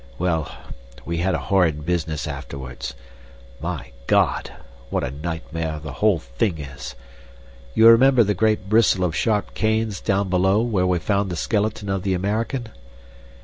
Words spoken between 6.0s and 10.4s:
thing is! You remember the great bristle of sharp canes down